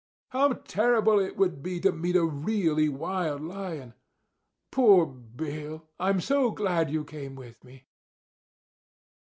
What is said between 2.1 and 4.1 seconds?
a really wild lion!